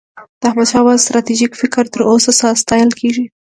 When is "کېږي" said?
2.99-3.25